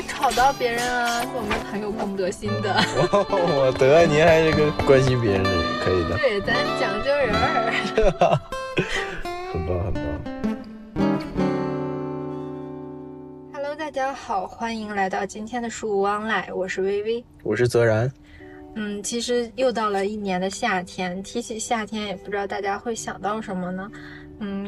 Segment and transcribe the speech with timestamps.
[0.00, 2.74] 怕吵到别人啊，我们很有公德心的。
[3.12, 6.16] 我得，您还是个关心别人的人，可以的。
[6.16, 7.70] 对，咱讲究人儿。
[9.52, 10.02] 很棒，很棒。
[13.52, 18.10] Hello，大家好，欢迎来到今天的书无往来，我是微微，我是泽然。
[18.76, 23.90] 嗯，其实又到了一年的夏天，提起夏天，也不知道大家会想到什么呢？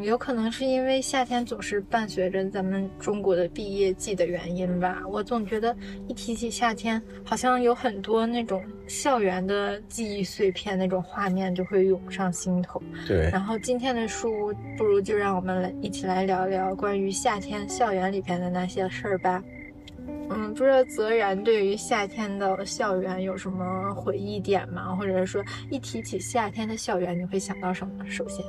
[0.02, 5.02] 嗯，有可能是因为夏天总是伴随着咱们中国的毕业季的原因吧。
[5.08, 5.74] 我总觉得
[6.08, 12.82] 一提起夏天，好像有很多那种校园的记忆碎片，那种画面就会涌上心头。
[13.06, 13.30] 对。
[13.30, 19.42] 然后今天的书，不如就让我们来一起来聊聊关于夏天校园里边的那些事儿吧。
[20.30, 24.96] 嗯，不知道泽然对于夏天的校园有什么回忆点吗？
[24.96, 28.04] 或者说，一提起夏天的校园，你会想到什么？
[28.08, 28.44] 首先。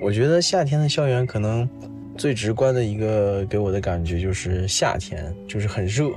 [0.00, 1.68] 我觉得夏天的校园可能
[2.16, 6.10] 最直观的一个给我的感觉就是夏天就是很热，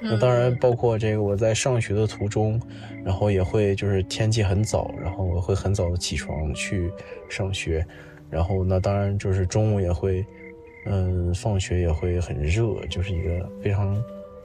[0.00, 2.60] 那当然包括这个我在上学的途中，
[3.04, 6.90] 然后也会就是天气很早，然后我会很早的起床去
[7.28, 7.86] 上学，
[8.30, 10.24] 然后那当然就是中午也会，
[10.86, 13.96] 嗯，放学也会很热，就是一个非常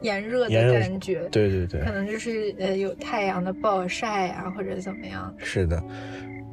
[0.02, 5.84] 炎热的感觉，对对对，可能就是呃有太阳的暴晒啊或者怎么样，是的。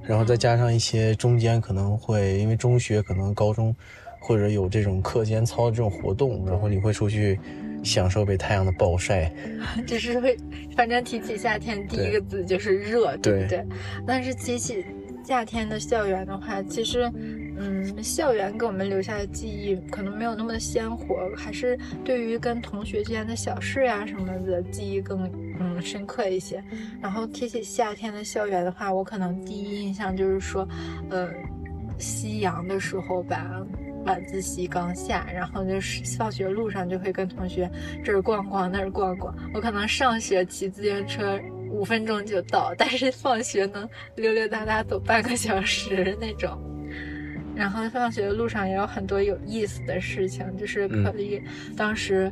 [0.06, 3.74] 然后再加上一些中间可能会因为中学可能高中，
[4.20, 7.38] 或者有这种课间操这种活动，然后你会出去
[7.82, 9.32] 享受被太阳的暴晒。
[9.86, 10.36] 只是会，
[10.76, 13.64] 反正提起夏天第一个字就是热，对不对？
[14.06, 14.84] 但是提起
[15.24, 17.10] 夏天的校园的话，其实。
[17.58, 26.62] 嗯，校园给我们留下的记忆可能没有那么的鲜活，还是对于跟同学之间的小事呀什么的记忆更嗯深刻一些。
[27.00, 30.68] 然后提起夏天的校园的话，我可能第一印象就是说，
[31.10, 31.30] 呃，
[31.98, 33.64] 夕阳的时候吧，
[34.04, 37.70] 晚自习刚下，然后就是放学路上就会跟同学
[38.04, 39.34] 这儿逛逛那儿逛逛。
[39.54, 46.58] 我可能上学骑自行车五分钟就到，但是放学能溜溜达达走半个小时那种。
[47.56, 51.42] 然后放学的路上也有很多有意思的事情，就是可以，
[51.76, 52.30] 当时，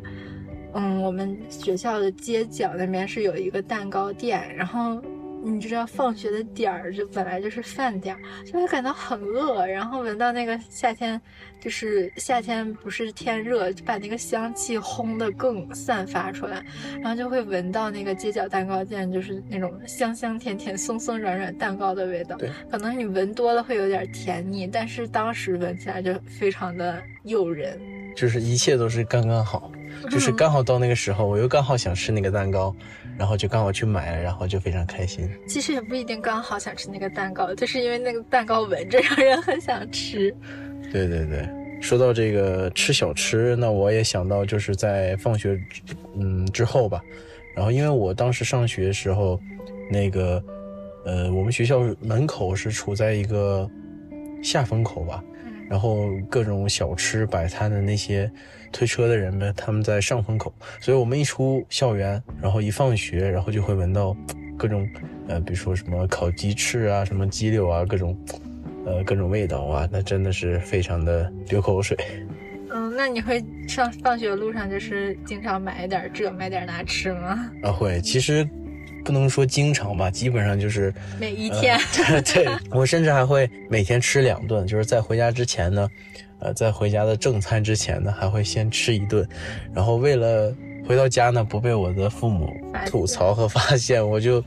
[0.75, 5.03] 嗯，我们学校的街角那边是有一个蛋糕店，然后。
[5.45, 11.21] 你知道放学的点儿就本来就是饭点儿，就会感到很饿，然后闻到那个夏天，
[11.61, 16.65] 就是夏天不是天热，就把那个香气烘得更散发出来，
[17.01, 22.37] 然后就会闻到那个街角蛋糕店就是那种香香甜甜、松松软软蛋糕的味道。
[22.37, 27.79] 对，可能你闻多了会有点甜腻，但是当时闻起来就非常的诱人。
[28.17, 29.71] 就是一切都是刚刚好，
[30.09, 32.75] 就是刚好到那个时候，我又刚好想吃那个蛋糕。
[33.19, 35.29] 然后就刚好去买了，然后就非常开心。
[35.47, 40.35] 其实也不一定刚好想吃那个蛋糕，就是因为那个蛋糕闻着让人很想吃。
[40.93, 41.49] 对对对，
[41.81, 45.59] 说到这个吃小吃，那我也想到就是在放学，
[46.17, 47.01] 嗯之后吧。
[47.55, 49.41] 然后因为我当时上学时候，
[49.91, 50.43] 那个，
[51.05, 53.69] 呃，我们学校门口是处在一个
[54.43, 55.23] 下风口吧。
[55.69, 58.31] 然后各种小吃摆摊的那些
[58.73, 64.17] 推车的人们，他们在上风口，所以我们一出校园，然后一放学，然后就会闻到
[64.57, 64.89] 各种，
[65.29, 68.17] 呃，比如说什么烤鸡翅啊，什么鸡柳啊，各种，
[68.85, 71.97] 呃，各种味道啊，那真的是非常的流口水。
[72.71, 77.51] 嗯，那你会上放学路上就是经常买点这买点那吃吗？
[77.63, 78.49] 啊，会，其实。
[79.05, 81.79] 不能说经常吧，基本上就是每一天。
[82.25, 85.89] 对我甚至还会每天吃两顿，就是在回家之前呢，
[86.39, 89.29] 呃，在回家的正餐之前呢，还会先吃一顿，
[89.75, 90.55] 然后为了
[90.89, 92.51] 回到家呢不被我的父母
[92.87, 94.43] 吐槽和发现，我就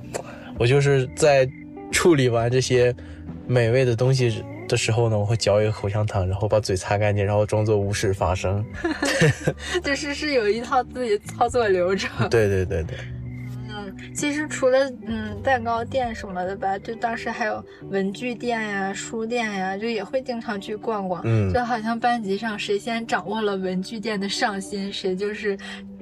[0.57, 1.47] 我就是在
[1.91, 2.93] 处理完这些
[3.45, 8.65] 美味的东西的时候呢，我会嚼一个口香糖，然后把嘴擦干净，然后装作无事发生。
[9.83, 12.27] 就是是有一套自己操作流程。
[12.29, 12.97] 对对对对。
[14.13, 21.21] 其实除了嗯蛋糕店什么的吧，就当时还有文具店呀、书店呀，就也会经常去逛逛。
[21.25, 25.57] 嗯，就好像班级上谁先掌握了文具店的上心，谁就是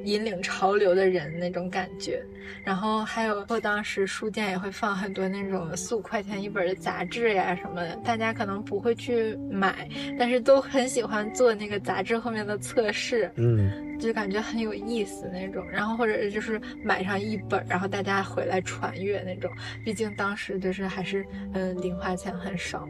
[0.05, 2.23] 引领潮流的人那种感觉。
[2.63, 13.31] 然后还有，当时书店也会放很多那种四五块钱一本的杂志呀什么的，大家可能不会去买，但是都很喜欢做那个杂志后面的测试。
[13.35, 13.81] 嗯。
[13.97, 19.49] 就感觉很有意思那种，然后或者就是买上一本，然后大家回来传阅那种。
[19.85, 22.85] 毕竟当时就是还是嗯零花钱很少。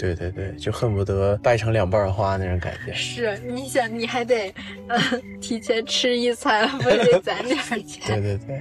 [0.00, 2.92] 对对对，就恨不得掰成两半花那种感觉。
[2.92, 4.52] 是，你想你还得
[4.88, 5.00] 嗯
[5.40, 8.20] 提前吃一餐，不得攒点钱。
[8.20, 8.60] 对对对。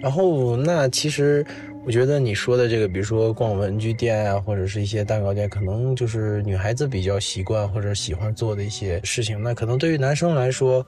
[0.00, 1.44] 然后那其实。
[1.86, 9.42] 我觉得你说的这个，比如说逛文具店啊，或者是一些蛋糕店，可能就是女孩子比较习惯或者喜欢做的一些事情。
[9.42, 10.82] 那可能对于男生来说，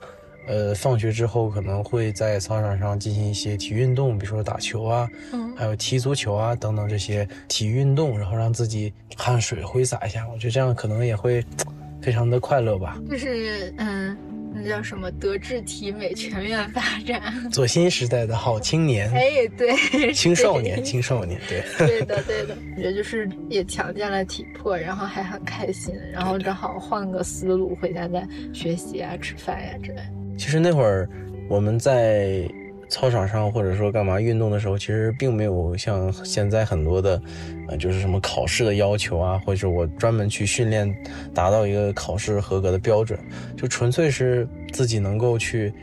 [0.47, 11.43] 呃，放学之后可能会在操场上进行一些体育运动，比如说打球啊，嗯，还有踢足球啊等等这些体育运动，然后让自己汗水挥洒一下，我觉得这样可能也会
[12.01, 12.97] 非常的快乐吧。
[13.09, 14.17] 就是嗯。
[14.59, 15.11] 那叫什么？
[15.11, 17.21] 德智体美全面发展，
[17.51, 19.11] 做新时代的好青年。
[19.11, 22.57] 哎，对，青少年，青少年，对，对的， 对的。
[22.75, 30.01] 我觉得就是也强健了体魄，然后还很开心，然后正好换个思路，回家再学习啊、吃饭呀之类。
[30.37, 31.09] 其实那会儿
[31.49, 32.47] 我们在。
[32.89, 37.21] 操场上或者说干嘛运动的时候，其实并没有像现在很多的，
[37.67, 40.89] 呃，就是什么考试的要求啊，或者我专门去训练，
[41.33, 43.19] 达到一个考试合格的标准，
[43.57, 45.73] 就纯粹是自己能够去，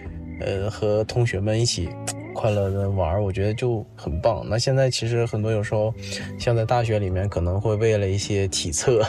[0.40, 1.90] 呃，和同学们一起。
[2.34, 4.44] 快乐的玩，我觉得就很棒。
[4.46, 5.94] 那现在其实很多有时候，
[6.38, 9.02] 像在大学里面，可能会为了一些体测，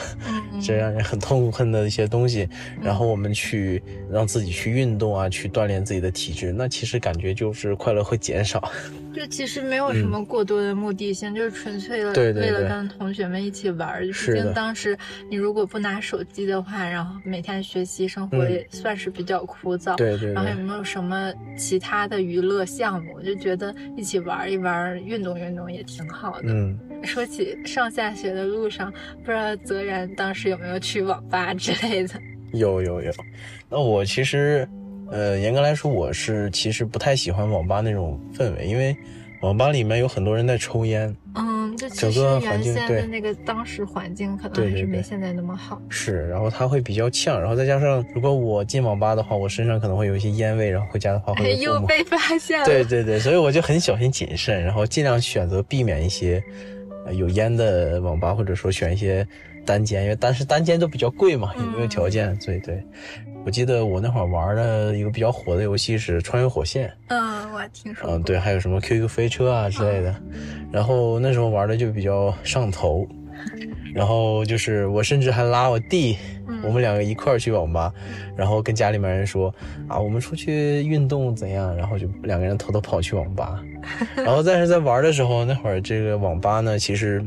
[0.61, 2.47] 这让人很痛恨的一些东西，
[2.81, 8.71] 然后我们去让自己去运动啊，去锻炼自己的体质，那其实感觉就是快乐会减少。
[9.15, 14.01] 就其实没有什么过多的目的性，就是纯粹的为了跟同学们一起玩。
[14.01, 14.97] 毕竟当时
[15.29, 19.95] 你如果不拿手机的话，然后每天学习生活也算是比较枯燥。
[19.95, 20.33] 对对。
[20.33, 26.47] 然后也没有什么其他的娱乐项目，就觉得一起玩一玩，运动运动也挺好的。
[26.49, 26.77] 嗯。
[27.03, 28.91] 说起上下学的路上，
[29.23, 32.19] 不知道泽然当时有没有去网吧之类的？
[32.51, 33.11] 有有有。
[33.69, 34.67] 那我其实。
[35.15, 38.93] 呃，严格来说，我是其实不太喜欢网吧那种氛围，因为
[39.39, 41.15] 网吧里面有很多人在抽烟。
[41.35, 45.81] 嗯，就整个环境对那个当时环境可能还是没现在那么好。
[45.87, 52.65] 是，然后它会比较呛，然后再加上如果我进网吧的话，我身上可能会有一些烟味，然后回家的话会又被发现了。
[52.65, 56.43] 对对对，所以我就很小心谨慎，然后尽量选择避免一些
[57.13, 59.25] 有烟的网吧，或者说选一些
[59.65, 62.83] 单间，因为单是单间都比较贵嘛，也没有条件，所以对。
[63.45, 66.87] 我记得我那会儿玩的一个比较火的游戏是《穿越火线》。
[67.09, 68.09] 嗯，我听说。
[68.09, 70.15] 嗯，对，还有什么 QQ 飞车啊之类的。
[70.73, 73.07] 然后那时候玩的就比较上头。
[73.93, 76.17] 然后就是我甚至还拉我弟，
[76.63, 77.93] 我们两个一块儿去网吧，
[78.35, 79.53] 然后跟家里面人说
[79.87, 81.75] 啊，我们出去运动怎样？
[81.75, 83.63] 然后就两个人偷偷跑去网吧。
[84.17, 87.23] 然后但是在玩的时候，那会儿这个网吧呢，其实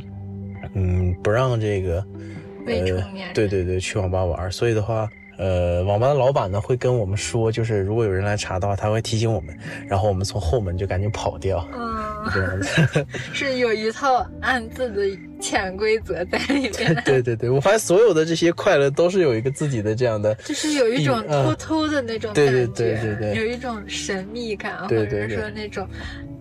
[0.75, 2.05] 嗯不让这个
[2.67, 5.09] 未成年对对对去网吧玩，所以的话。
[5.41, 9.57] 呃，网吧的老板呢会跟我们说，就是如果有人来查的话，他会提醒我们，
[9.87, 11.65] 然后我们从后门就赶紧跑掉。
[11.73, 17.03] 嗯，这样子 是有一套暗自的潜规则在里面。
[17.05, 25.87] 对对对，我发现所有的这些快乐都是有一个自己的这样的，就是有一种偷偷的那种感觉，对对对对对，有一种神秘感，或者说那种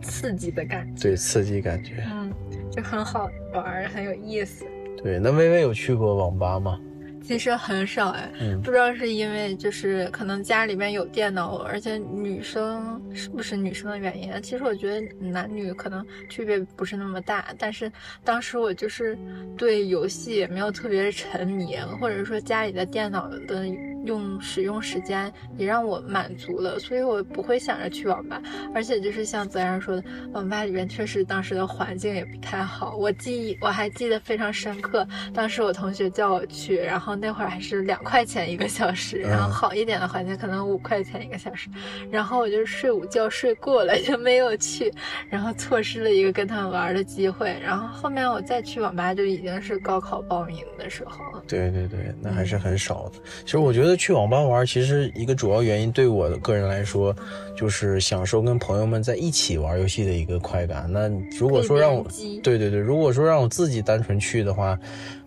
[0.01, 2.33] 刺激的感觉，对刺激感觉，嗯，
[2.77, 4.63] 就很好玩，很有意思。
[5.01, 6.79] 对，那微微有去过网吧吗？
[7.27, 8.31] 其实很少哎，
[8.63, 14.31] 不知道是因为就是可能家里面有电脑，而且女生是不是女生的原因？
[14.41, 17.91] 其实我觉得男女可能区别不是那么大，但是
[18.24, 19.18] 当时我就是
[19.57, 23.68] 对游戏也没有特别沉迷，或者说家里的电脑的。
[24.06, 28.41] 用使用时间也让我满足了，所以我不会想着去网吧。
[28.74, 32.95] 而且就是像泽然说的，网吧里面确实当时的环境也不太好。
[32.95, 41.68] 我记忆我还记得非常深刻，当时我同学叫我去，然后那会儿还是两块钱一个小时，然后好一点的环境可能五块钱一个小时。
[42.10, 44.91] 然后我就睡午觉睡过了，就没有去，
[45.30, 47.53] 然后错失了一个跟他们玩的机会。
[47.62, 51.44] 然后后面我再去网吧就已经是高考报名的时候了。
[51.46, 53.20] 对对对，那还是很少的。
[53.44, 53.98] 其实我觉得。
[53.98, 57.13] 去网吧玩，其实一个主要原因，对我个人来说，
[57.58, 60.86] 就是享受跟朋友们在一起玩游戏的一个快感。
[60.88, 62.06] 那如果说让我，
[62.44, 64.77] 对对对，如果说让我自己单纯去的话，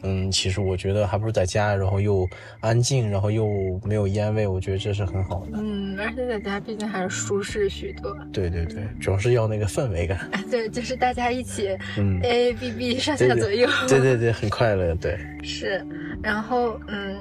[0.03, 2.29] 嗯，其实我觉得还不如在家，然后又
[2.61, 3.49] 安静，然后又
[3.85, 5.59] 没有烟味，我觉得这是很好的。
[5.61, 8.15] 嗯，而且在家毕竟还是舒适许多。
[8.33, 10.31] 对对对，主要是要那个氛围感。
[10.51, 13.69] 对，就是大家一起，嗯，A A B B 上下左右。
[13.89, 14.95] 对对对，很快乐。
[14.95, 15.85] 对，是，
[16.23, 17.17] 然后嗯。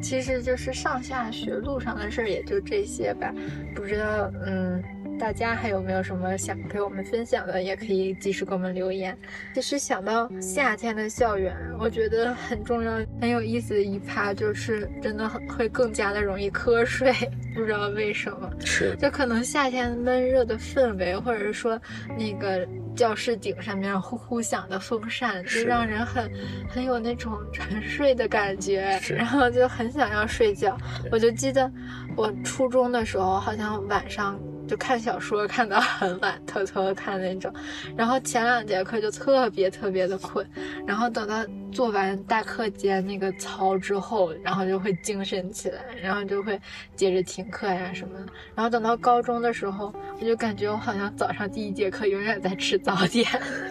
[0.00, 3.34] 其实就是上下学路上的事儿，也就这些吧。
[3.74, 4.80] 不知道，嗯，
[5.18, 9.16] 大家还有没有什么想给我们分享的，也可以及时给我们留言。
[9.54, 17.12] 其实想到夏天的校园，我觉得很重要、很有意思的一趴，就是真的很会更加的容易瞌睡。
[17.54, 21.80] 不知道为什么，是就可能夏天闷热的氛围，或者是说
[22.16, 22.66] 那个。
[22.96, 26.28] 教室顶上面呼呼响的风扇，就让人很
[26.68, 30.76] 很有那种沉睡的感觉，然后就很想要睡觉。
[31.12, 31.70] 我就记得
[32.16, 34.36] 我初中的时候，好像晚上
[34.68, 37.52] 就看小说看到很晚，偷偷看那种。
[37.96, 40.46] 然后前两节课就特别特别的困，
[40.86, 46.60] 然后等到做完大课间那个操之后，然后就会精神起来，然后就会
[46.94, 48.26] 接着听课呀什么的。
[48.54, 53.26] 然后等到高中的时候，我就感觉我好像早上第一节课永远在吃早点，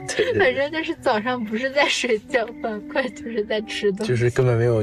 [0.07, 4.81] 对，反正就是早上不是在睡觉犯困，就是在吃东西，就是根本没有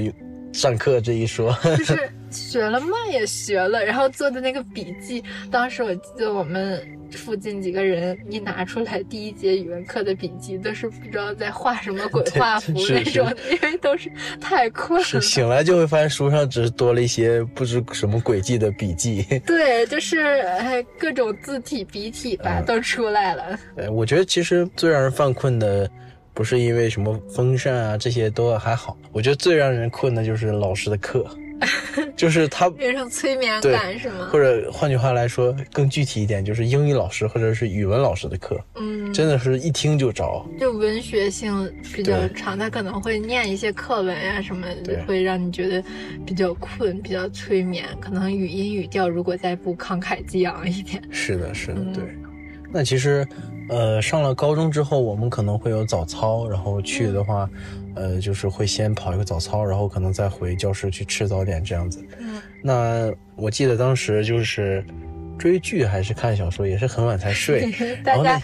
[0.55, 6.81] 上课这一说， 就是学了嘛也学了，然后做的那个笔记，当时我记得我们
[7.11, 14.09] 附近几个人一拿出来第一节语文课的笔记，都是不知道在画什么鬼画符那种，因为都是
[14.41, 15.21] 太困了。
[15.21, 19.25] 醒来就会发现书上只是多了一些不知什么轨迹的笔记。
[19.45, 23.59] 对，就是哎各种字体笔体吧都出来了。
[23.77, 25.91] 哎，我觉得其实最让人犯困的。
[26.35, 28.99] 不是因为什么风扇啊，这些都还好。
[29.13, 31.25] 我觉得最让人困的就是老师的课，
[32.17, 34.29] 就是他变成催眠感是吗？
[34.33, 40.45] 或者换句话来说，更具体一点，就是英语老师或者是语文老师的课，嗯，真的是一听就着。
[40.59, 44.67] 就文学性比较长，他可能会念一些课文呀什么，
[45.07, 45.83] 会让你觉得
[46.27, 47.87] 比较困，比较催眠。
[48.01, 52.03] 可能语音语调如果再不慷慨激昂一点，是的，是的，对。
[52.73, 53.25] 那其实。
[53.69, 57.49] 呃，上了高中之后，我们可能会有早操，然后去的话，
[57.95, 62.05] 呃，就是会先跑一个早操，然后可能再回教室去吃早点这样子。
[62.19, 64.85] 嗯，那我记得当时就是
[65.39, 67.73] 追剧还是看小说，也是很晚才睡。
[68.05, 68.41] 大家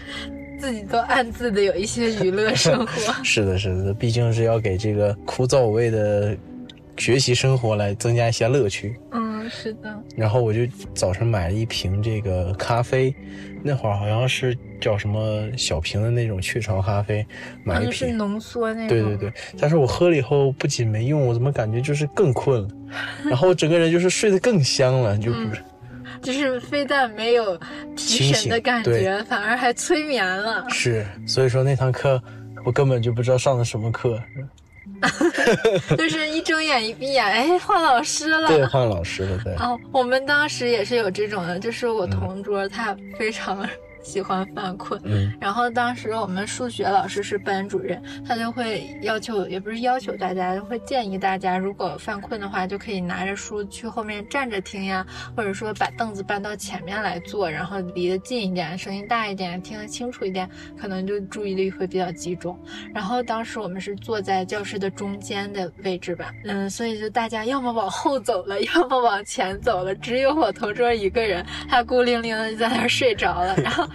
[0.59, 3.13] 自己都暗自的有一些娱乐生活。
[3.23, 6.37] 是的，是的，毕竟是要给这个枯燥无味的
[6.97, 8.95] 学习生活来增加一些乐趣。
[9.13, 10.03] 嗯，是的。
[10.17, 10.61] 然后我就
[10.95, 13.15] 早晨买了一瓶这个咖啡。
[13.63, 17.27] 那会儿好像是叫什么小瓶的那种雀巢咖啡，
[17.63, 18.89] 买一瓶是浓缩那种。
[18.89, 22.69] 对对对，但是我喝了以后不仅没用，我怎么感觉就是更困了，
[23.29, 25.63] 然后整个人就是睡得更香了，就不是，
[26.23, 27.55] 就是非但没有
[27.95, 30.65] 提神的感觉，反而还催眠了。
[30.71, 32.19] 是，所以说那堂课
[32.65, 34.19] 我根本就不知道上的什么课。
[35.97, 38.49] 就是一睁眼一闭眼，哎，换老师了。
[38.49, 39.55] 对，换老师了，对。
[39.55, 43.67] 哦，我们当时也是有这种的，就是我同桌他非常。
[44.03, 60.49] 喜欢犯困，嗯，然后当时我们数学老师是班主任，他就会要求，也不是要求大家，会建议大家，如果犯困的话，就可以拿着书去后面站着听呀，或者说把凳子搬到前面来坐，然后离得近一点，声音大一点，听得清楚一点，
[60.81, 62.59] 可能就注意力会比较集中。
[62.95, 73.89] 然后当时我们是坐在教室的中间的位置吧，嗯，所以就大家要么往后走了，要么往前走了，只有我同桌一个人，他孤零零的在那儿睡着了，然后。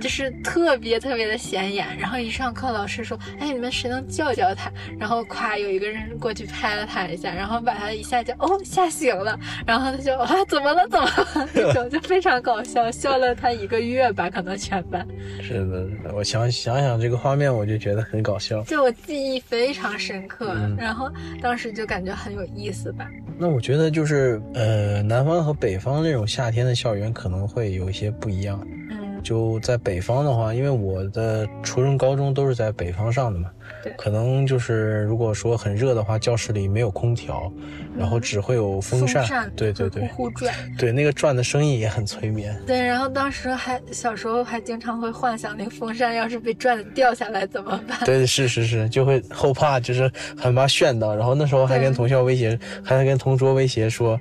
[0.00, 15.06] 就是特别特别的显眼，然后一上课，老师说：“哎，你们谁能叫叫他？”然后夸有一个人过去拍了他一下，然后把他一下就哦吓醒了，然后他就啊怎么了怎么了 那种就非常搞笑，笑了他一个月吧，可能全班。
[15.42, 21.10] 是的，我想想想这个画面，我就觉得很搞笑，就我记忆非常深刻，然后
[21.40, 23.06] 当时就感觉很有意思吧。
[23.38, 28.66] 那我觉得就是呃，南方和北方那种夏天的校园可能会有一些不一样。
[29.26, 33.50] 就在北方的话，因为我的初中、高中都是在北方上的嘛，
[33.82, 37.52] 对，可能就是如果说很热的话，教室里没有空调，
[37.98, 42.56] 然后只会有风扇，对对对，呼呼转， 对，那个转的声音也很催眠。
[42.68, 47.98] 对，然后当时还小时候还经常会幻想，那个风扇要是被转的掉下来怎么办？
[48.06, 54.20] 对，是是是，就会后怕，就是很怕炫到，然后那时候还跟同校威胁，还跟同桌威胁说。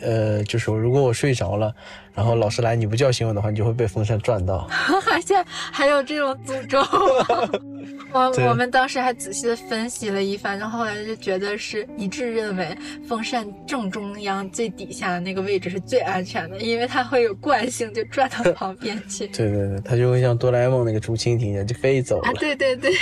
[0.00, 1.74] 呃，就说如果我睡着了，
[2.14, 4.66] 然后老师来你不叫醒我的话，你就会被风扇转到。
[5.04, 6.80] 还现还有这种诅咒？
[8.10, 12.76] 我我们当时还仔细的分析了一番，然后后来就觉得是一致认为
[13.06, 19.26] 风扇正中央最底下的那个位置是最安全的，因为它会有惯性就转到旁边去。
[19.36, 22.32] 对对对，它就会像哆啦 A 梦那个竹蜻蜓一样就飞走了。
[22.34, 22.92] 对对对，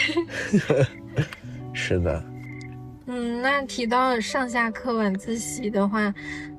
[1.73, 2.23] 是的。
[3.07, 6.13] 嗯，那提到上下课晚自习的话。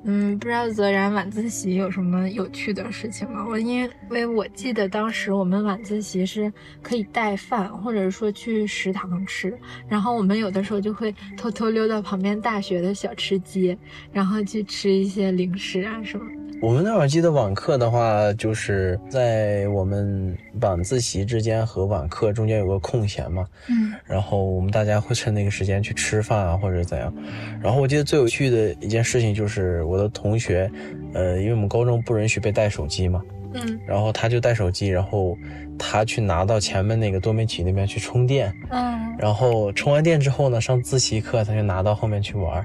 [0.04, 3.44] 嗯，不知道泽然晚自习有什么有趣的事情吗？
[3.46, 6.50] 我因为我记得当时我们晚自习是
[6.80, 13.76] 可以带饭，或者说去食堂吃，然后我们有的时候就会偷偷溜到旁边大学的小吃街，
[14.12, 16.24] 然后去吃一些零食啊什么。
[16.60, 27.14] 我们那会儿记得网课的话，就是在我们晚自习之间和晚课中间有个空闲嘛，嗯，然后我们大家会趁那个时间去吃饭啊或者怎样。
[27.62, 30.68] 然后我记得最有趣的一件事情就是我的同学，
[31.14, 33.22] 呃，因为我们高中不允许被带手机嘛，
[33.64, 35.36] 嗯，然后他就带手机，然后
[35.78, 42.64] 他去拿到前面那个多媒体那边去充电，嗯，然后充完电之后呢，上自习课他就拿到后面去玩。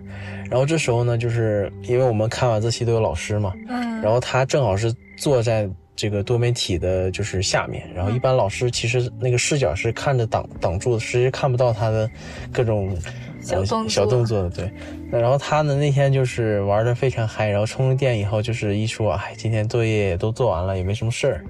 [0.50, 12.10] 然后这时候呢，就是因为我们看晚自习都有老师嘛，嗯，然后他正好是坐在这个多媒体的就是下面，然后一般老师其实那个视角是看着挡挡住的，实际看不到他的
[12.52, 12.98] 各种
[13.42, 14.50] 小动作小动作的。
[14.50, 14.72] 对，
[15.03, 21.44] 那然后他呢那天就是玩的非常嗨，然后充了电以后就是一说，哎，今天作业也都做完了，也没什么事儿，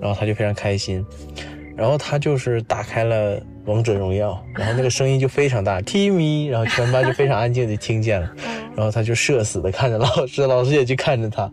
[0.00, 1.04] 然后他就非常开心，
[1.76, 8.32] 然后他就是打开了王者荣耀，然后那个声音就非常大，Timmy，然后全班就非常安静的听见了，
[8.76, 11.50] 然后他就社死的看着老师，老师也去看着他。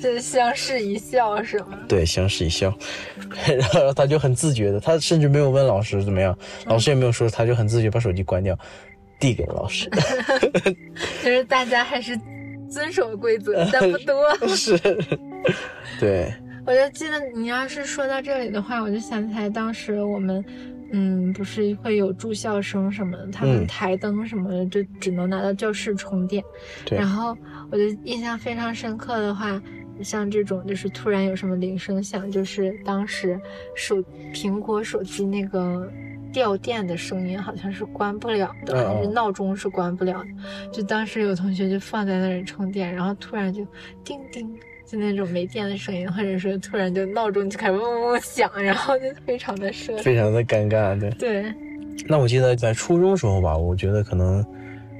[0.00, 1.76] 就相视一笑是吗？
[1.88, 2.72] 对，相视一笑，
[3.58, 8.56] 然后他就很自觉的，他甚至没有问老师怎么样，老师也没有说，他就很自觉把手机关掉，
[9.18, 9.88] 递给老师。
[11.22, 12.18] 就是大家还是
[12.70, 14.34] 遵守规则，但不多。
[14.54, 14.78] 是，
[16.00, 16.32] 对。
[16.66, 20.44] 我就记得你要是说到这里的话，我就想起来当时我们，
[20.92, 26.44] 嗯，不是会有住校生什么的，他们台灯什么的就只能拿到教室充电。
[26.84, 26.98] 对。
[26.98, 27.36] 然后
[27.70, 29.60] 我就印象非常深刻的话。
[30.00, 33.36] 像这种就是突然有什么铃声响，就是当时
[33.74, 33.96] 手
[34.32, 35.90] 苹果手机那个
[36.32, 40.28] 掉电的声音，好像是关不了的，还是闹钟是关不了的。
[40.72, 43.66] 就当时有同学就放在那里充电，然后突然就
[44.04, 44.48] 叮叮，
[44.86, 51.54] 就那种没电的声音，或者说突然就闹钟就开始嗡嗡嗡响，然后就非常的社，非常的尴尬，对对。
[52.06, 54.44] 那我记得在初中时候吧，我觉得可能，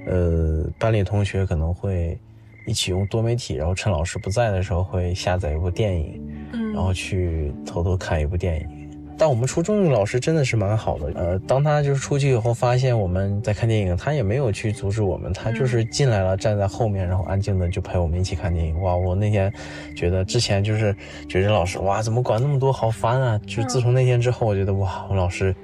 [0.07, 2.19] 呃，班里同学可能会。
[2.67, 8.78] 一起用多媒体，然后趁老师不在的时候会下载一部电影，嗯，然后去偷偷看一部电影。
[9.19, 18.81] 但我们初中的老师真的是蛮好的，呃，当他就是出去以后发现我们在看电影，他也没有去阻止我们，他就是进来了，站在后面，然后安静的就陪我们一起看电影。
[18.81, 19.53] 哇，我那天
[19.97, 20.95] 觉得之前就是
[21.29, 23.41] 觉得老师哇怎么管那么多，好烦啊！
[23.45, 25.55] 就自从那天之后，我觉得哇，我老师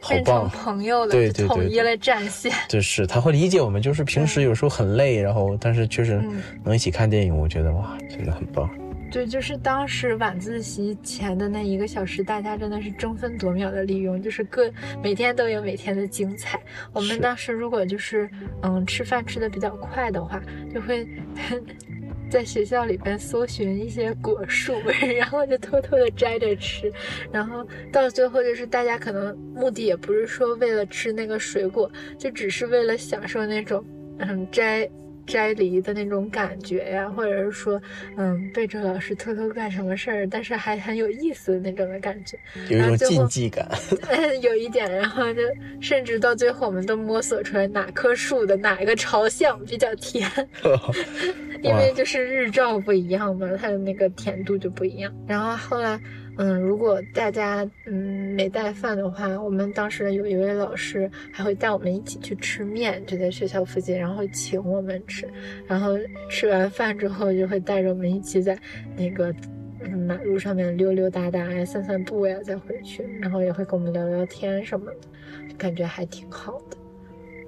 [0.00, 2.50] 好棒，朋友了，对对对，统一了战线。
[2.68, 6.22] 就是他会理解我们，就是平时有时候很累，然后但是确实
[6.64, 8.68] 能一起看电影，我觉得哇，真的很棒。
[9.12, 16.58] 对，就是当时晚自习前的那一个小时，大家真的是争分夺秒的利用，就是各每天都有每天的精彩。
[16.94, 18.28] 我们当时如果就是
[18.62, 20.42] 嗯吃饭吃的比较快的话，
[20.72, 21.06] 就会
[22.30, 24.72] 在学校里边搜寻一些果树，
[25.18, 26.90] 然后就偷偷的摘着吃。
[27.30, 33.84] 然后到最后就是大家可能目的也不是说为了吃那个水果，就只是为了享受那种
[34.20, 34.88] 嗯摘。
[35.26, 37.80] 摘梨的那种感觉呀，或者是说，
[38.16, 43.68] 嗯，背着老师偷偷干什么事儿，但是还很有意思的那种的感觉，有一种禁忌感，
[44.42, 45.40] 有一点，然后就
[45.80, 50.28] 甚至到最后，我们都摸索出来哪棵树的哪一个朝向比较甜，
[51.62, 55.12] 因为就是日照不一样嘛，它的那个甜度就不一样。
[55.26, 56.00] 然后后来。
[56.38, 65.28] 嗯，如果大家嗯没带饭的话，我们当时有一位老师还会带我们一起去吃面，就在学校附近，然后请我们吃。
[65.66, 65.90] 然后
[66.30, 68.58] 吃完饭之后，就会带着我们一起在
[68.96, 69.34] 那个
[70.06, 73.04] 马路上面溜溜达达呀、散散步呀，再回去。
[73.20, 76.76] 然后也会跟我们聊聊天什么的，感觉还挺好的。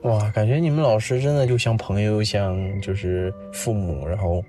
[0.08, 4.44] 哇，感觉你们老师真的就像朋友，像就是父母，然后。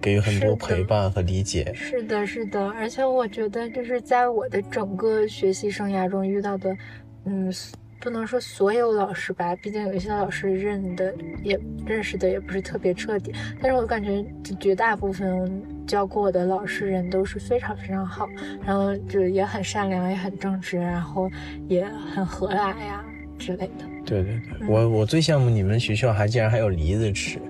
[0.00, 6.76] 给予很多陪伴和理解，是的，是的，而且我觉得就是在我的整个学习生涯中遇到的，
[7.24, 7.52] 嗯，
[8.00, 14.24] 不能说所有老师吧，毕竟有一些老师认的也认识的也不是特别彻底，但是我感觉
[14.60, 18.28] 绝大部分教过我的老师人都是非常非常好，
[18.64, 21.28] 然后就也很善良，也很正直，然后
[21.68, 23.04] 也很和蔼呀
[23.38, 23.95] 之类的。
[24.06, 27.40] 对对对，我我最羡慕你们学校还竟然还有梨子吃，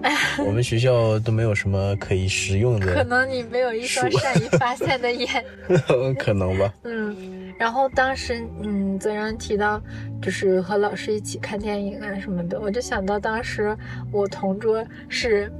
[0.44, 2.94] 我们学校都没有什么可以食用的。
[2.94, 5.28] 可能你没有一双善于发现的眼，
[6.18, 6.72] 可能吧。
[6.84, 9.80] 嗯，然后当时嗯，泽然提到
[10.22, 13.76] 就是和老师一起看电影啊什么的，我就想到当时
[14.10, 15.52] 我同桌是，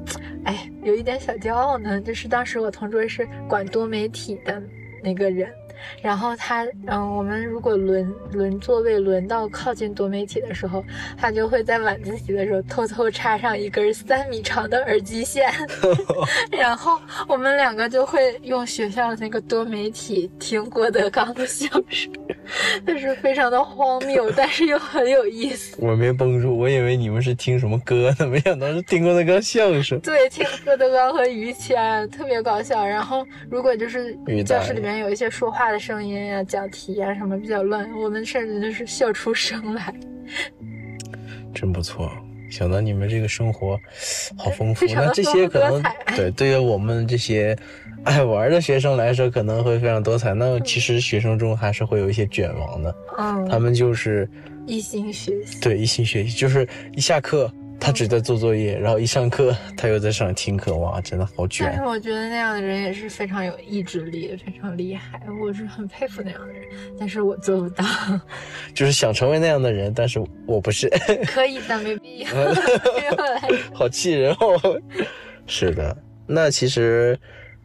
[0.45, 4.63] 哎，有一点小骄傲呢，就是当时我同桌是管多媒体的
[5.03, 5.49] 那个人。
[6.03, 10.85] 然后他，嗯，我们如果轮轮座位轮到靠近多媒体的时候，
[11.17, 15.51] 他就会在晚自习的时候偷偷插上一根三米长的耳机线，
[16.51, 22.13] 然后我们两个就会用学校的那个多媒体听郭德纲的相声，
[22.87, 25.77] 就是非常的荒谬，但是又很有意思。
[25.81, 29.99] 我没绷住，我以为你们是听什么歌呢，没想到是听郭德纲相声。
[30.01, 32.87] 对，听郭德纲和于谦，特别搞笑。
[32.87, 35.77] 然后如果就是教室里面有一些说话的。
[35.79, 39.95] 声音呀，讲题呀，什么比较乱，我们甚至就是笑出声来。
[41.55, 42.11] 真不错，
[42.51, 43.79] 想到你们这个生活
[44.37, 44.85] 好丰富。
[44.87, 45.83] 那这些可能
[46.17, 47.57] 对对于我们这些
[48.05, 50.35] 爱玩的学生来说，可能会非常多彩。
[50.35, 54.29] 那其实学生中还是会有一些卷王的，嗯，他们就是
[54.67, 55.61] 一心学习。
[55.61, 57.53] 对，一心学习，就是一下课。
[57.87, 61.69] 他只在做作业，然后一上课他又在上听课，哇，真的好卷。
[61.71, 66.65] 但是我觉得那样的人也是非常有意志力，非常厉害，我是很佩服那样的人，
[66.99, 67.85] 但是我做不到。
[68.75, 70.89] 就是想成为那样的人，但是我不是。
[71.33, 72.29] 可以， 但没必要。
[73.73, 74.61] 好气人哦！
[75.47, 75.97] 是的，
[76.27, 77.17] 那其实。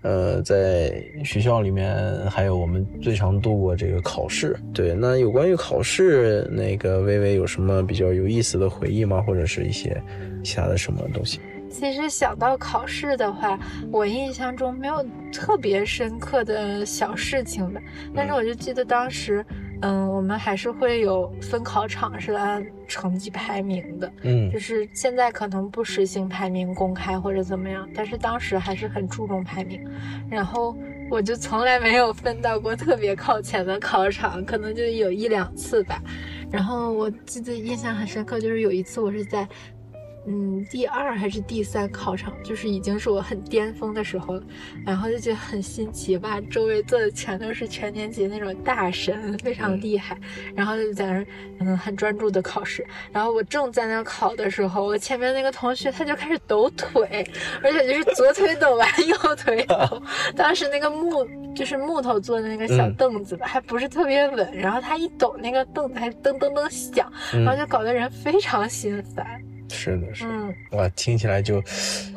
[0.02, 1.96] 呃，在学校里面，
[2.30, 4.58] 还有我们最常度过这个考试。
[4.74, 9.22] 对，那有关于考试，那个微微有什么比较有意思的回忆吗？
[9.22, 10.02] 或者是一些
[10.44, 11.40] 其他的什么东西？
[11.70, 13.58] 其实想到考试的话，
[13.92, 17.80] 我印象中没有特别深刻的小事情吧。
[18.14, 19.46] 但是我就记得当时，
[19.82, 24.12] 嗯，我们还是会有分考场是按成绩排名的。
[24.22, 29.84] 嗯，就是现在可能不实行排名公开或者怎么样，但是当时还是很注重排名。
[30.30, 30.76] 然后
[31.10, 36.02] 我就从来没有分到过特别靠前的考场，可能就有一两次吧。
[36.52, 39.48] 然后我记得印象很深刻，就是有一次我是在。
[40.28, 44.44] 嗯，第二还是第三考场，就是已经是我很巅峰的时候了，
[44.86, 46.40] 然后就觉得很新奇吧。
[46.42, 50.16] 周围坐的全都是全年级那种大神，非常厉害，
[50.56, 51.26] 然后就在那
[51.60, 52.86] 嗯很专注的考试。
[53.12, 57.28] 然后我正在那考的时候，我前面那个同学他就开始抖腿，
[57.64, 60.02] 而且就是左腿抖完 右腿抖。
[60.38, 69.42] 当时那个木就是木头做的那个小凳子吧，还不是特别稳，然后他一抖，那个凳子还噔噔噔响，然后就搞得人非常心烦。
[69.72, 71.62] 是的，是的，哇，听起来就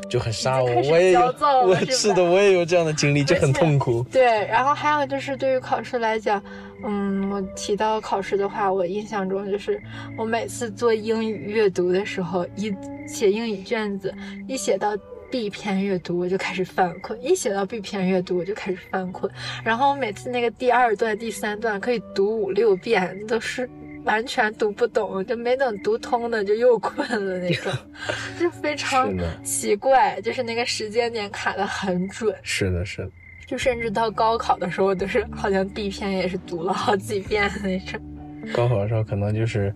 [0.08, 1.20] 就很杀我，我也有，
[1.66, 4.02] 我是的，我也有这样的经历，就很痛苦。
[4.12, 6.42] 对，然后还有就是对于考试来讲，
[6.84, 9.80] 嗯，我提到考试的话，我印象中就是
[10.18, 12.74] 我每次做英语阅读的时候，一
[13.06, 14.14] 写英语卷子，
[14.46, 14.96] 一写到
[15.30, 19.30] B 篇阅读，我就开始犯困；一写到 B 篇阅读，我就开始犯困。
[19.64, 23.68] 然后我每次那个第二段、第三段可以读五六遍，都是。
[24.04, 27.72] 完全读不懂，就没等读通呢，就又困了那种，
[28.38, 29.12] 就非常
[29.42, 30.20] 奇怪。
[30.20, 32.34] 就是那个时间点卡的很准。
[32.42, 33.10] 是的，是的。
[33.46, 38.00] 就甚至到高考的时候，都是好像第一篇也是读了好几遍的那种。
[38.52, 39.74] 高考的时候可能就是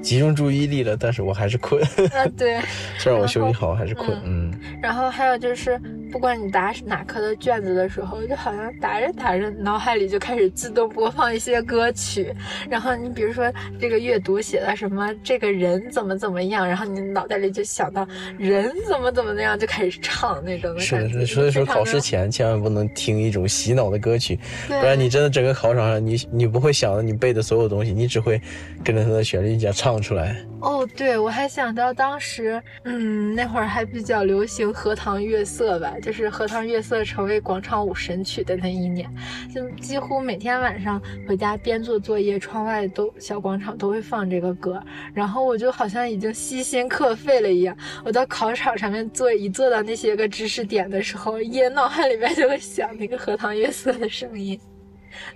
[0.00, 1.82] 集中注意力了，但是我还是困。
[1.82, 2.58] 啊，对。
[2.98, 4.10] 虽然我休息好，还是困。
[4.24, 4.52] 嗯。
[4.82, 5.80] 然后还有就是。
[6.16, 12.34] 不管你答哪科的卷子的时候，就好像答着答着，脑海里就开始自动播放一些歌曲。
[12.70, 20.80] 然后你比如说这个阅读写的什么，这个人怎么怎么样，然后你脑袋里就想到人怎么怎么样，就开始唱那种。
[20.80, 21.26] 是的，是。
[21.26, 28.40] 所以说考试前千万不能听一种洗脑的歌曲，不然你真的整个考场上，你你不会想到你背的所有东西，你只会
[28.82, 30.34] 跟着它的旋律一起唱出来。
[30.62, 35.92] 哦，对，我还想到当时，嗯，那会儿还比较流行《荷塘月色》吧。
[36.06, 39.12] 就是《荷塘月色》成为广场舞神曲的那一年，
[39.52, 44.80] 就几乎每天晚上回家边做作业，窗外都小广场都会放这个歌，
[45.12, 47.76] 然后我就好像已经悉心刻肺了一样。
[48.04, 54.56] 我到考场上面坐，一坐到那些个知识点的时候，也脑海里面就会想那个《荷塘月色》的声音，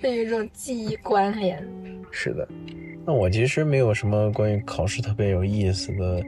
[0.00, 1.60] 那有一种记忆关联。
[2.12, 2.46] 是的，
[3.04, 6.22] 那我其实没有什么关于考试特别有意思的。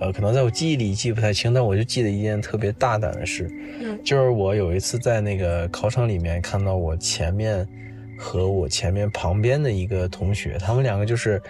[0.00, 7.68] 呃，可能在我记忆里记不太清，但我就记得一件特别大胆的事，嗯，就是我有一次在那个考场里面看到我前面
[8.18, 11.40] 和我前面旁边的一个同学，他们两个就是，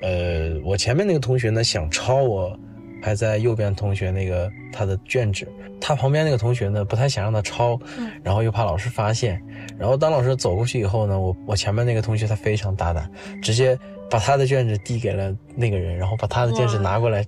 [0.00, 2.58] 呃，我前面那个同学呢想抄我
[3.02, 5.46] 还在右边同学那个他的卷纸，
[5.78, 9.38] 他旁边那个同学呢不太想让他抄，嗯，然后又怕老师发现，
[9.78, 13.10] 然后当老师走过去以后呢，我我前面那个同学他非常大胆，
[13.42, 13.78] 直接。
[14.10, 17.24] 把他的卷子递给了那个人，然后把他的卷子拿过来，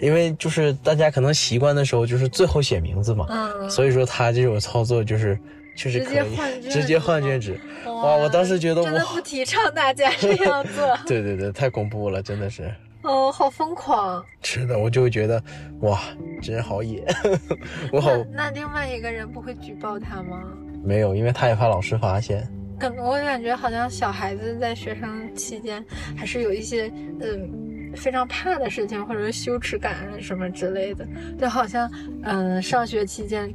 [0.00, 5.38] 因为就是大家可能习惯的时候就是最后写名字嘛，嗯，所以说他这种操作就是
[5.76, 8.16] 确实可以直接换卷纸，哇！
[8.16, 15.42] 我当时觉得真的不提倡大家这样做， 对对对，太恐怖了，真的是，哦，好疯狂，是的，我就会觉得
[15.80, 16.00] 哇，
[16.42, 17.04] 真好野，
[17.92, 18.10] 我好。
[18.32, 20.42] 那另外一个人不会举报他吗？
[20.84, 22.48] 没有，因为他也怕老师发现。
[22.78, 25.84] 可能我感觉好像小孩子在学生期间
[26.16, 31.06] 还是有一些嗯非常怕的事情，或者羞耻感什么之类的。
[31.38, 31.90] 就好像
[32.22, 33.52] 嗯上学期间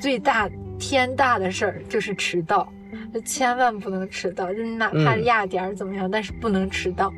[0.00, 2.72] 最大天大的事儿就是迟到。
[3.12, 7.12] 就千万不能迟到，就你哪怕压点儿怎么样，但是不能迟到。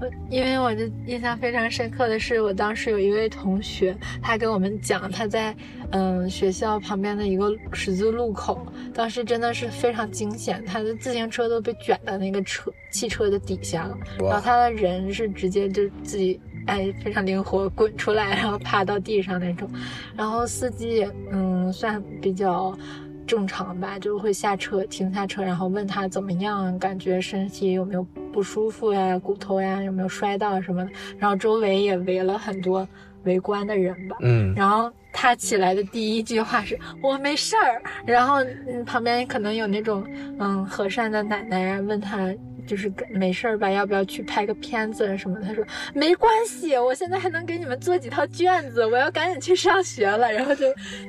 [0.00, 5.54] 我因为我的印象非常深刻的是，我当时有一位同学，他跟我们讲，他在
[5.90, 19.70] 嗯学校旁边的一个十字路口，当时真的是非常惊险，他的自行车都被卷到那个车汽车的底下了，然后他的人是直接就自己哎非常灵活滚出来，然后趴到地上那种，
[20.16, 22.76] 然后司机嗯算比较。
[23.26, 30.90] 正常吧，就会下车停下车，然后问他怎么样，感觉身体有没有不舒服呀，骨头呀有没有摔到什么的。
[31.18, 32.86] 然后周围也围了很多
[33.24, 34.16] 围观的人吧。
[34.20, 40.04] 嗯，然后他起来的第一句话是“我没事儿”，然后嗯旁边可能有那种
[40.38, 42.34] 嗯和善的奶奶问他。
[42.66, 43.70] 就是没事儿吧？
[43.70, 45.38] 要不要去拍个片子什么？
[45.40, 50.32] 他说没关系，我现在还能给你们做几套卷子，我要赶紧去上学了。
[50.32, 50.66] 然后就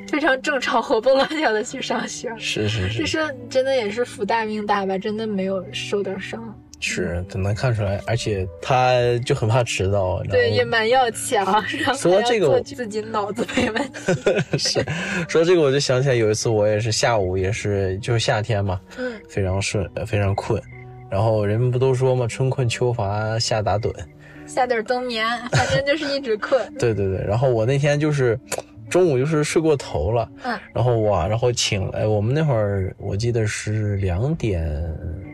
[0.09, 2.31] 非常正常、活蹦乱跳的去上学。
[2.37, 4.97] 是是是，就是真的也是福大命大吧？
[4.97, 6.53] 真的没有受点伤。
[6.85, 10.21] 是，能看出来，而且他就很怕迟到。
[10.23, 11.45] 对，也蛮要强。
[11.95, 14.57] 说到这个，自己脑子没问题。
[14.59, 14.83] 是，
[15.29, 20.61] 说到这个我就想起来有一次，我也是下午，也是就是夏天嘛，嗯，非常顺，非常困。
[21.13, 23.93] 然后人们不都说嘛，春困秋乏夏打盹，
[24.47, 26.59] 夏盹冬眠，反正就是一直困。
[26.79, 28.35] 对对对，然后我那天就是
[28.89, 34.67] 中午就是睡过头了，嗯，然后哇，然后请哎，我们那会儿我记得是两点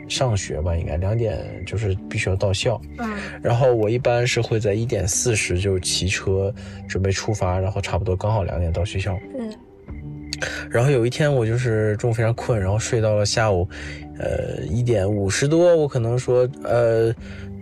[0.09, 6.53] 上学吧，应该两点就是必须要到校，嗯，然后我一般是会在一点四十就骑车
[6.89, 9.49] 准备出发，然后差不多刚好两点到学校，嗯，
[10.69, 13.65] 然后有一天我就是中午非常困，然后睡到了下午。
[14.19, 17.13] 呃，一点五十多，我可能说，呃，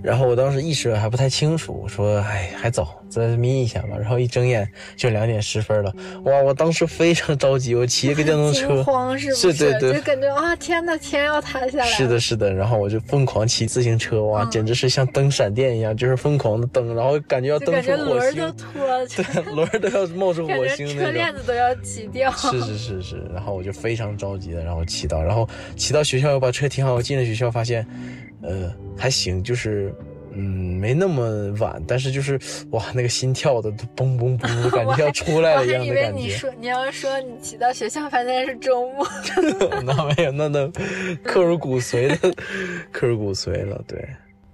[0.03, 3.97] 然后我当时意识还不太清楚，我说，哎，还早，再眯一下吧。
[3.99, 5.93] 然后一睁眼就两点十分了，
[6.25, 9.53] 哇，我当时非常着急，我骑一个电动车，慌是不 是？
[9.53, 11.85] 对对，就感觉啊，天呐，天要塌下来。
[11.85, 18.53] 是的，是的，然后我就疯狂骑自行车，哇，简直是像蹬闪电一样，就是疯狂的蹬，然后感觉要蹬出火星，
[19.15, 22.31] 对，轮都要冒出火星那种，车链子都要起掉。
[22.31, 27.85] 是是是是，然后我就非常着急的，然后骑到，然后骑到学校又把车停好，我进了学校发现，
[28.41, 29.93] 呃，还行，就是。
[30.39, 35.95] 嗯，没那么晚，但是就是 哇，那个心跳的嘣嘣嘣， 感觉要出来了一样的感觉。
[35.95, 39.07] 我还以为你说你要说你骑到学校发现是周末，
[39.83, 40.71] 那没有，那那
[41.23, 42.31] 刻入骨髓的，
[42.91, 43.83] 刻入骨髓了。
[43.87, 44.07] 对，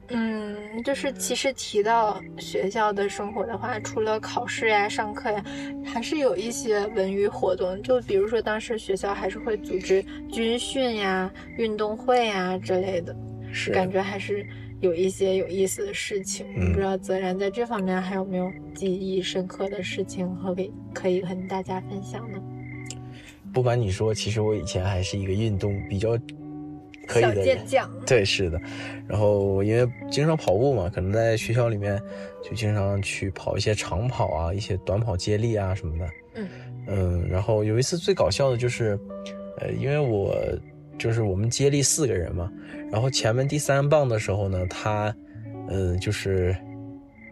[0.07, 5.43] 嗯，就是其实提到学校的生活的话，除了考试呀、上课呀，
[5.85, 7.81] 还是有一些文娱活动。
[7.81, 13.13] 就比如说当时学校还是会组织军训呀、运动会呀之类的，
[13.51, 14.45] 是感觉还是。
[14.83, 22.37] 有一些有意思的事情，不知道泽然在这方面还有没有记忆深刻的事情和给可以和大家分享呢？
[23.53, 26.19] 不瞒你说，其实我以前还是一个运动比较
[27.07, 27.89] 可以的健将。
[28.05, 28.59] 对，是的。
[29.07, 31.97] 然后因为经常跑步嘛，可能在学校里面
[32.43, 36.09] 就经常去跑一些长跑啊，一些短跑接力啊什么的。
[36.35, 36.49] 嗯
[36.87, 37.29] 嗯。
[37.29, 38.99] 然后有一次最搞笑的就是，
[39.59, 40.35] 呃，因为我
[40.97, 42.51] 就是我们接力四个人嘛。
[42.91, 45.15] 然后前面第三棒的时候呢，他，
[45.69, 46.55] 嗯，就是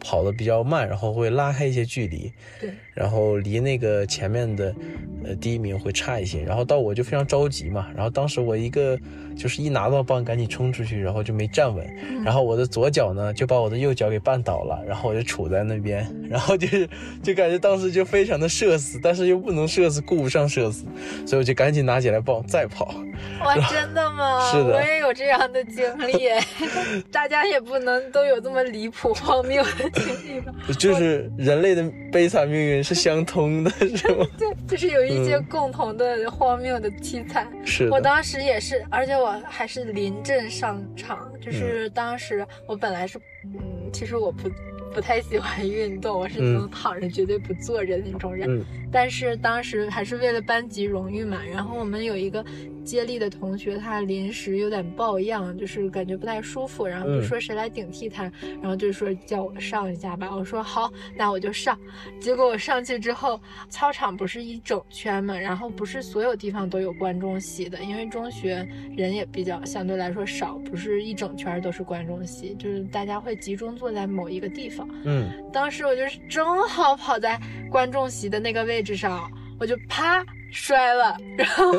[0.03, 4.75] 跑的比较慢，然后会拉开一些距离，对，然后离那个前面的，
[5.23, 6.41] 呃，第一名会差一些。
[6.43, 8.97] 然后到我就非常着急嘛，然后当时我一个
[9.37, 11.87] 就是一拿到棒赶紧冲出去，然后就没站稳，
[12.25, 16.89] 然后我的左脚呢就把我的右脚给绊倒了，然后我就杵在那边， 然后就是
[17.21, 20.85] 就感觉当时就非常的社死，但是又不能社死，顾不上社死，
[21.27, 22.93] 所以我就赶紧拿起来棒再跑。
[23.41, 24.51] 哇，真的吗？
[24.51, 26.29] 是的，我也有这样的经历。
[27.11, 29.89] 大家也不能都有这么离谱荒谬的
[30.79, 34.25] 就是人类的悲惨命运是相通的，是吗？
[34.37, 37.47] 对，就是有一些共同的荒谬的凄惨。
[37.65, 41.31] 是，我当时也是，而且我还是临阵上场。
[41.41, 44.49] 就是当时我本来是，嗯，其实我不。
[44.93, 48.61] 不太喜欢运动，我是能躺着绝对不坐着的那种人。
[48.91, 51.39] 但是当时还是为了班级荣誉嘛。
[51.49, 52.43] 然后我们有一个
[52.83, 56.85] 接力的同学，他临时有点抱恙，就是感觉不太舒服。
[56.85, 58.23] 然后就说谁来顶替他，
[58.61, 60.29] 然后就说叫我上一下吧。
[60.35, 61.77] 我说好，那我就上。
[62.19, 63.39] 结果我上去之后，
[63.69, 74.87] 操场不是一整圈嘛，然后不是所有地方都有观众席的，因为中学人也比较相对来说少，不是一整圈都是观众席，就是大家会集中坐在某一个地方。
[75.05, 77.39] 嗯，当时我就是正好跑在
[77.69, 81.71] 观众席的那个位置上，我就啪摔了，然后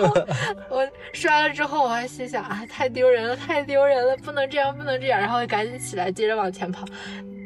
[0.70, 6.86] 我摔了之后，我还心想啊，太丢人了，太丢人了，不能这样，不能这样，然后赶紧起来，接着往前跑。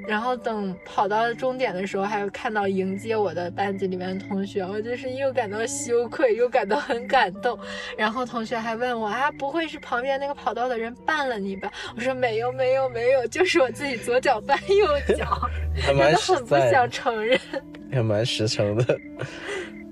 [0.06, 7.58] 然后等跑到终点的时候，还有看到迎接我的班级里面的同学，我就是又感到羞愧，又感到很感动。
[7.96, 11.72] 然后同学还问我啊，不会是旁边那个跑道的人绊了你吧？
[11.96, 15.48] 我说没有，没有，没有，就是我自己左脚绊右脚，
[15.86, 17.40] 真的很不想承认，
[17.90, 19.00] 也蛮实诚的，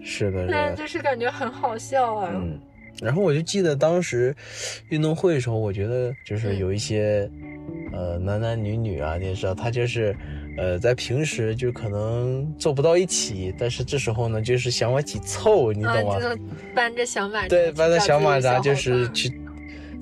[0.04, 2.30] 是的，但是就是感觉很好笑啊。
[2.32, 2.60] 嗯，
[3.02, 4.34] 然后我就记得当时
[4.90, 7.28] 运动会的时候，我觉得就是有一些。
[7.92, 10.14] 呃，男男女女啊，你也知道，他就是，
[10.58, 16.18] 呃，在平时就可能坐不到一起，但是这时候呢，就是想往一起凑，你懂吗？
[16.74, 19.32] 搬着小马扎对，搬着小马扎就是去，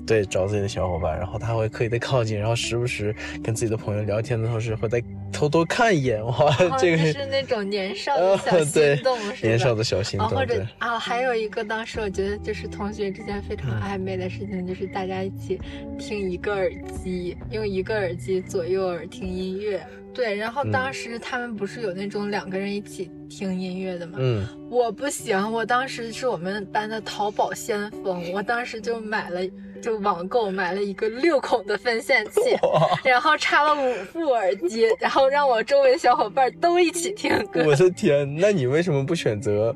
[0.05, 5.01] 对，找自己的小伙伴，然后他会刻意的靠近，然后时不时跟自己的朋友聊天的同时，会在
[5.33, 10.29] 偷偷看一眼，哇，这个是那种年少的小心动，是年少的小心动。
[10.29, 15.59] 或者啊，还有一个当时我觉得就是同学之间非常暧昧的事情，就是大家一起
[15.97, 16.71] 听一个耳
[17.03, 19.85] 机，用一个耳机左右耳听音乐。
[20.13, 24.19] 对，然后当时他们不是有那种两个人一起听音乐的吗？
[24.21, 29.41] 嗯，我不行，我当时是我们班的淘宝先锋，我当时就买了，
[29.83, 32.39] 就网购买了一个六孔的分线器，
[33.03, 37.63] 然后插了五副耳机，然后让我周围小伙伴都一起听歌。
[37.67, 39.75] 我的天，那你为什么不选择？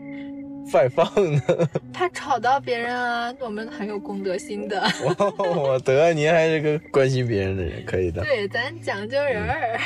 [0.73, 1.41] 外放呢？
[1.93, 3.33] 怕吵到别人啊！
[3.39, 4.83] 我们很有公德心的。
[5.37, 8.21] 我得，您还是个关心别人的人，可以的。
[8.21, 9.79] 对，咱讲究人儿。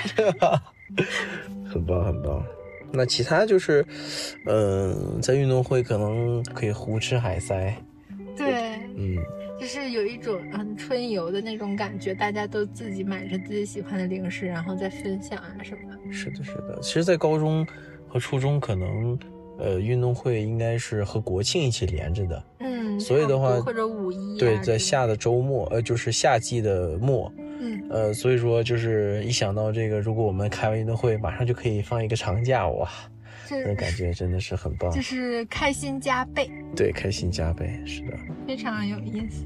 [1.72, 2.44] 很棒，很棒。
[2.92, 3.86] 那其他就是，
[4.48, 7.76] 嗯，在运动会可能可以胡吃海塞。
[8.36, 8.52] 对，
[8.98, 9.16] 嗯，
[9.62, 16.12] 就是有一种嗯春游的那种感觉，大家都自己买着自己喜欢的零食，然后再分享啊什么的。
[16.12, 16.80] 是的，是的。
[16.82, 17.66] 其实，在高中
[18.08, 19.18] 和初中可能。
[19.60, 32.90] 呃，运动会应该是和国庆一起连着的，嗯，所以的话，或者五一，对，在下的周末，呃，就是夏季的末，嗯，呃，所以说就是一想到这个，如果我们开完运动会，马上就可以放一个长假，哇，
[33.64, 39.46] 这感觉真的是很棒，就是开心加倍，对，开心加倍，是的，非常有意思。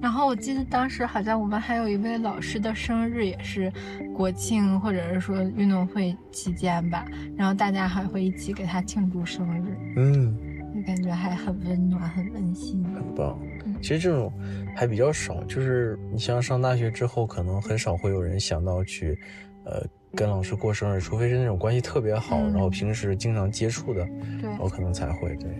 [0.00, 3.72] 然后我记得当时好像我们还有一位老师的生日也是
[4.16, 10.36] 国庆或者是说运动会期间吧，然后大家还会一起给他庆祝生日，嗯，
[10.74, 13.38] 就感觉还很温暖，很温馨，很棒。
[13.80, 14.32] 其实这种
[14.74, 19.16] 还比较少，就是你像上大学之后，可能很少会有人想到去，
[19.64, 24.06] 呃，跟老师过生日，除非是那种关系特别好，然后平时经常接触的，
[24.40, 25.50] 对，我可能才会对，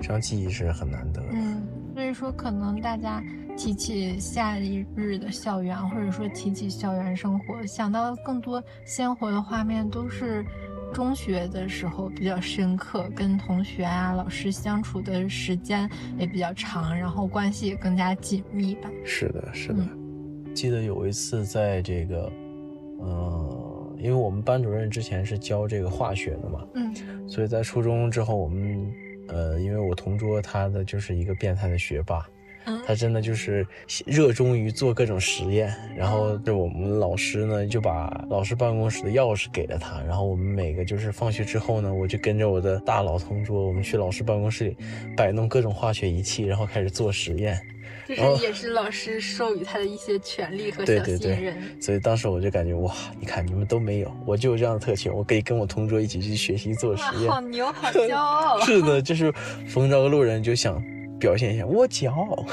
[0.00, 1.28] 这样记忆是很难得的。
[1.32, 1.62] 嗯，
[1.94, 3.22] 所以说可能大家。
[3.56, 10.42] 提起夏日的校园，或者说提起校园生活，想到更多鲜活的画面，都是
[10.94, 18.88] 中学的时候比较深刻，跟同学啊、老师相处的时间也比较长，然后关系也更加紧密吧。
[19.04, 19.84] 是的，是的。
[20.54, 22.32] 记得有一次在这个，
[23.00, 23.59] 呃，
[24.00, 28.92] 因为我们班主任之前是教这个化学的嘛，嗯，所以在初中之后，我们，
[29.28, 32.26] 呃，因为我同桌他的就是一个变态的学霸。
[32.86, 33.66] 他真的就是
[34.04, 44.76] 热衷于做各种实验，然后就我们老师呢就把老师办公室的钥匙给了他，然后我们每个就是放学之后呢，我就跟着我的大佬同桌，我们去老师办公室里
[45.16, 47.58] 摆弄各种化学仪器，然后开始做实验。
[48.16, 51.56] 就是也是老师授予他的一些权利和小信任。
[51.80, 57.30] 所以当时我就感觉哇，你看你们都没有，我就有这样的特权，我可以跟我同桌一起去学习做实验。
[57.30, 58.60] 好牛，好骄傲。
[58.66, 59.32] 是的，就是
[59.68, 60.82] 逢着个路人就想。
[61.20, 62.46] 表现一下，我骄傲。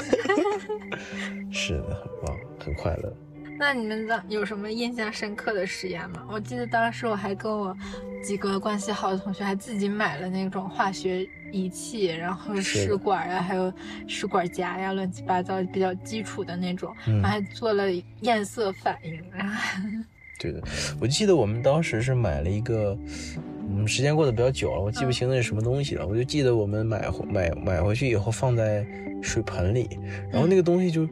[1.50, 3.16] 是的，很棒，很快乐。
[3.58, 6.22] 那你们的有什么印象深刻的实验吗？
[6.30, 7.74] 我记得当时我还跟我
[8.22, 13.72] 几个关系好的同学还自己买了那种化学仪器，然后试管呀，还有
[14.06, 17.84] 试管夹呀，乱七八糟比较基础的那种，还做了
[18.20, 19.22] 验色反应。
[20.40, 20.62] 对的，
[21.00, 22.96] 我记得我们当时是买了一个。
[23.70, 26.06] 嗯，时间过得比较久了，我记不清那是什么东西了。
[26.06, 28.82] 我就记得我们买回买买回去以后放在
[29.20, 29.86] 水盆里，
[30.32, 31.06] 然后那个东西就，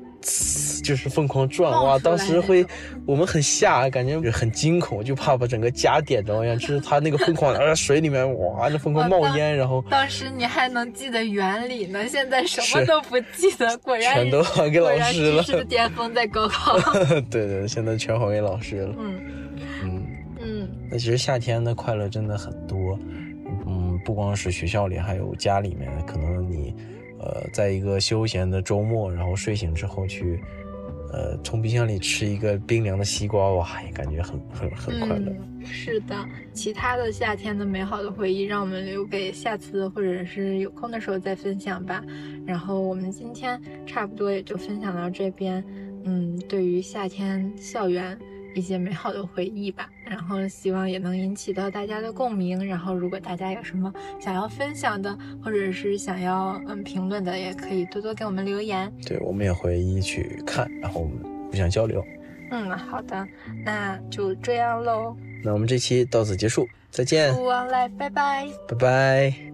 [0.82, 1.98] 就是疯狂转哇！
[1.98, 2.66] 当时会
[3.06, 6.58] 我们很吓，感觉很惊恐，就怕把整个家点着一样。
[6.58, 15.42] 就是它那个疯狂在水里面哇，那疯狂冒烟，然后当时你还能记得原理呢，现在什么都不记得，果然全都还给老师了。
[15.42, 16.78] 知识的巅峰在高考。
[17.30, 18.94] 对对，现在全还给老师了。
[18.98, 19.20] 嗯
[19.82, 20.06] 嗯
[20.40, 20.68] 嗯。
[20.90, 22.98] 那其实夏天的快乐真的很多，
[23.66, 25.90] 嗯，不光是学校里，还有家里面。
[26.06, 26.74] 可能你，
[27.18, 30.40] 呃，在一个休闲的周末，然后睡醒之后去，
[31.12, 35.32] 呃，从冰箱里吃一个冰凉的西瓜，哇，也感觉很很很快乐。
[35.64, 36.14] 是的，
[36.52, 42.04] 其他的夏天的美好的回忆，让我们留给下次或者是有空的时候再分享吧。
[42.46, 45.64] 然后我们今天差不多也就分享到这边。
[46.04, 48.16] 嗯，对于夏天校园。
[48.56, 52.66] 一些美好的回忆吧，然后希望也能引起到大家的共鸣。
[52.66, 58.90] 然后，如果大家有什么想要分享的，或者是想要嗯评论的，也可以多多给我们留言。
[59.06, 61.18] 对，我们也会一去看，然后我们
[61.50, 62.02] 互相交流。
[62.50, 63.28] 嗯，好的，
[63.62, 65.14] 那就这样喽。
[65.44, 67.38] 那我们这期到此结束，再见。
[67.38, 69.45] 勿忘来，拜拜，拜拜。